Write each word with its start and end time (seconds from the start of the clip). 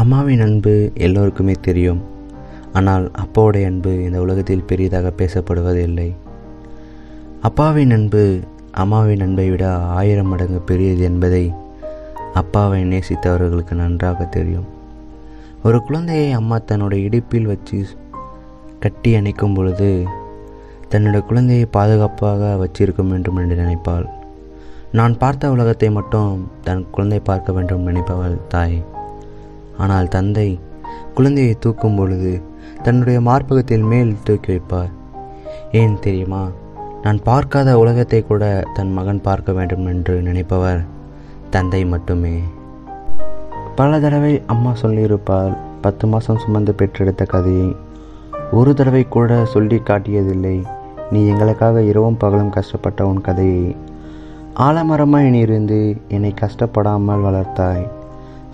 அம்மாவின் 0.00 0.42
அன்பு 0.44 0.72
எல்லோருக்குமே 1.06 1.54
தெரியும். 1.60 2.00
ஆனால் 2.72 3.04
அப்பாவுடைய 3.22 3.64
அன்பு 3.70 3.92
இந்த 4.04 4.18
உலகத்தில் 4.20 4.66
பெரிதாக 4.70 5.08
பேசப்படுவதில்லை 5.16 6.06
அப்பாவின் 7.48 7.92
அன்பு 7.96 8.22
அம்மாவின் 8.82 9.22
அன்பை 9.26 9.46
விட 9.50 9.64
ஆயிரம் 9.98 10.30
மடங்கு 10.32 10.60
பெரியது 10.60 11.02
என்பதை 11.08 11.42
அப்பாவை 12.40 12.80
நேசித்தவர்களுக்கு 12.92 13.74
நன்றாக 13.74 14.28
தெரியும். 14.36 14.68
ஒரு 15.62 15.80
குழந்தையை 15.82 16.28
அம்மா 16.32 16.58
தன்னுடைய 16.70 17.08
இடுப்பில் 17.08 17.50
வச்சு 17.52 17.80
கட்டி 18.78 19.12
அணைக்கும் 19.14 19.54
பொழுது 19.54 19.90
தன்னுடைய 20.88 21.22
குழந்தையை 21.26 21.66
பாதுகாப்பாக 21.78 22.52
வச்சிருக்க 22.62 23.08
வேண்டும் 23.08 23.36
என்று 23.36 23.56
நினைப்பாள். 23.56 24.06
நான் 24.92 25.18
பார்த்த 25.18 25.52
உலகத்தை 25.56 25.90
மட்டும் 25.90 26.32
தன் 26.62 26.86
குழந்தை 26.90 27.20
பார்க்க 27.30 27.58
வேண்டும் 27.58 27.86
நினைப்பவள் 27.88 28.38
தாய். 28.48 28.78
ஆனால் 29.76 30.08
தந்தை 30.08 30.60
குழந்தையை 31.14 31.56
தூக்கும் 31.60 31.96
பொழுது 31.96 32.42
தன்னுடைய 32.82 33.20
மார்பகத்தில் 33.20 33.82
மேல் 33.82 34.16
தூக்கி 34.24 34.52
வைப்பார். 34.52 34.90
ஏன் 35.72 35.98
தெரியுமா? 35.98 36.48
நான் 37.02 37.22
பார்க்காத 37.22 37.78
உலகத்தை 37.78 38.22
கூட 38.22 38.66
தன் 38.74 38.92
மகன் 38.92 39.20
பார்க்க 39.20 39.52
வேண்டும் 39.52 39.86
என்று 39.86 40.22
நினைப்பவர் 40.22 40.84
தந்தை 41.50 41.84
மட்டுமே. 41.84 42.40
பல 43.76 44.00
தடவை 44.00 44.42
அம்மா 44.46 44.72
சொல்லியிருப்பாள் 44.82 45.56
பத்து 45.80 46.06
மாதம் 46.06 46.38
சுமந்து 46.38 46.74
பெற்றெடுத்த 46.74 47.24
கதையை 47.24 47.76
ஒரு 48.52 48.74
தடவை 48.74 49.08
கூட 49.08 49.44
சொல்லி 49.44 49.76
காட்டியதில்லை. 49.76 50.64
நீ 51.10 51.26
எங்களுக்காக 51.26 51.82
இரவும் 51.82 52.16
பகலும் 52.16 52.50
கஷ்டப்பட்ட 52.50 53.06
உன் 53.06 53.20
கதையை 53.20 53.76
ஆலமரமாய் 54.54 55.30
நீ 55.30 55.38
இருந்து 55.38 55.96
என்னை 56.08 56.34
கஷ்டப்படாமல் 56.40 57.22
வளர்த்தாய். 57.22 57.90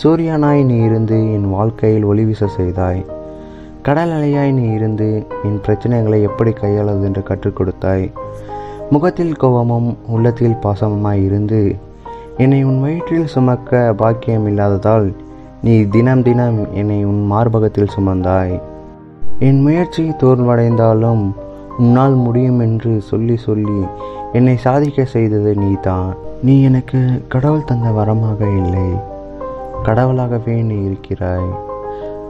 சூரியனாய் 0.00 0.62
நீ 0.64 0.76
இருந்து 0.84 1.16
என் 1.32 1.48
வாழ்க்கையில் 1.50 2.04
ஒளி 2.04 2.24
வீச 2.24 2.46
செய்தாய். 2.46 3.00
கடல் 3.86 4.10
அலையாய் 4.10 4.52
நீ 4.52 4.64
இருந்து 4.72 5.08
என் 5.46 5.58
பிரச்சனைகளை 5.66 6.18
எப்படி 6.22 6.52
கையாளுவது 6.52 7.02
என்று 7.02 7.22
கற்றுக் 7.22 7.56
கொடுத்தாய். 7.56 8.06
முகத்தில் 8.90 9.34
கோபமும் 9.36 9.90
உள்ளத்தில் 10.08 10.58
பாசமுமாய் 10.62 11.22
இருந்து 11.24 11.60
என்னை 12.36 12.60
உன் 12.64 12.80
வயிற்றில் 12.80 13.26
சுமக்க 13.26 13.82
பாக்கியம் 13.96 14.46
இல்லாததால் 14.46 15.08
நீ 15.62 15.84
தினம் 15.84 16.22
தினம் 16.22 16.72
என்னை 16.74 17.04
உன் 17.04 17.22
மார்பகத்தில் 17.32 17.94
சுமந்தாய். 17.96 18.56
என் 19.38 19.60
முயற்சி 19.60 20.06
தோல்வடைந்தாலும் 20.22 21.24
உன்னால் 21.78 22.14
முடியும் 22.14 22.60
என்று 22.60 23.00
சொல்லி 23.00 23.36
சொல்லி 23.36 23.80
என்னை 24.32 24.56
சாதிக்க 24.56 25.04
செய்தது 25.04 25.54
நீ 25.54 25.72
தான் 25.80 26.10
நீ 26.42 26.62
எனக்கு 26.62 27.00
கடவுள் 27.28 27.64
தந்த 27.64 27.88
வரமாக 27.90 28.40
இல்லை. 28.40 28.90
கடவுளாகவே 29.86 30.62
நீ 30.62 30.76
இருக்கிறாய். 30.84 31.50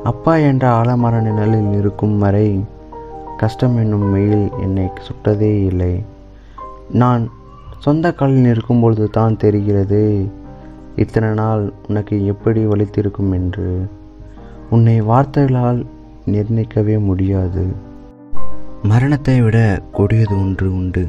அப்பா 0.05 0.36
என்ற 0.50 0.64
ஆலமர 0.81 1.20
நிழலில் 1.20 1.72
இருக்கும் 1.72 2.19
வரை 2.19 2.48
கஷ்டம் 3.36 3.77
என்னும் 3.77 4.12
வெயில் 4.12 4.47
என்னை 4.61 4.91
சுட்டதே 5.08 5.53
இல்லை. 5.67 5.95
நான் 6.92 7.23
சொந்த 7.78 8.12
காலில் 8.12 8.45
இருக்கும்பொழுது 8.45 9.11
தான் 9.11 9.36
தெரிகிறது 9.36 10.28
இத்தனை 10.97 11.30
நாள் 11.30 11.73
உனக்கு 11.89 12.27
எப்படி 12.27 12.67
வலித்திருக்கும் 12.67 13.33
என்று. 13.33 13.89
உன்னை 14.70 15.00
வார்த்தைகளால் 15.00 15.86
நிர்ணயிக்கவே 16.27 16.97
முடியாது. 17.08 17.64
மரணத்தை 18.83 19.41
விட 19.41 19.58
கொடியது 19.92 20.36
ஒன்று 20.36 20.69
உண்டு. 20.75 21.05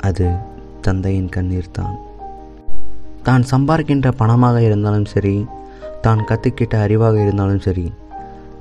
அது 0.00 0.28
தந்தையின் 0.80 1.28
கண்ணீர் 1.28 1.70
தான் 1.72 1.98
தான் 3.22 3.42
சம்பாதிக்கின்ற 3.50 4.12
பணமாக 4.18 4.58
இருந்தாலும் 4.58 5.04
சரி 5.04 5.46
தான் 6.00 6.24
கற்றுக்கிட்ட 6.24 6.74
அறிவாக 6.86 7.22
இருந்தாலும் 7.22 7.58
சரி 7.58 7.92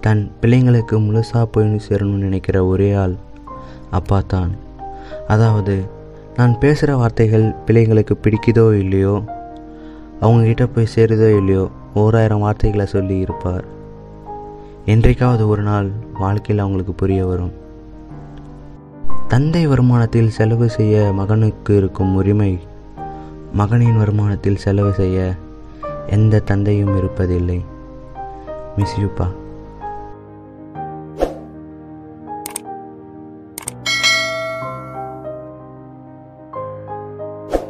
தன் 0.02 0.32
பிள்ளைங்களுக்கு 0.42 0.96
முழுசாக 1.00 1.46
போய் 1.46 1.68
சேரணும்னு 1.88 2.28
நினைக்கிற 2.28 2.66
ஒரே 2.66 2.94
ஆள் 2.94 3.16
அப்பா 3.90 4.22
தான். 4.28 4.52
அதாவது 5.28 5.76
நான் 6.38 6.58
பேசுகிற 6.60 6.98
வார்த்தைகள் 6.98 7.46
பிள்ளைங்களுக்கு 7.66 8.16
பிடிக்குதோ 8.24 8.74
இல்லையோ 8.74 9.16
அவங்கக்கிட்ட 10.22 10.66
போய் 10.74 10.94
சேருதோ 10.96 11.30
இல்லையோ 11.38 11.70
ஓராயிரம் 11.94 12.40
வார்த்தைகளை 12.40 12.86
சொல்லி 12.86 13.18
இருப்பார். 13.18 13.66
என்றைக்காவது 14.86 15.48
ஒரு 15.48 15.62
நாள் 15.62 15.92
வாழ்க்கையில் 16.20 16.64
அவங்களுக்கு 16.64 16.94
புரிய 16.94 17.26
வரும். 17.26 17.54
தந்தை 19.28 19.68
வருமானத்தில் 19.68 20.36
செலவு 20.38 20.70
செய்ய 20.70 21.14
மகனுக்கு 21.14 21.76
இருக்கும் 21.76 22.16
உரிமை 22.16 22.60
மகனின் 23.54 23.98
வருமானத்தில் 23.98 24.56
செலவு 24.56 24.92
செய்ய 24.94 25.34
எந்த 26.08 26.40
தந்தையும் 26.40 26.96
இருப்பதில்லை. 26.98 27.60
மிஸ் 28.78 29.00
யூப்பா 29.00 29.28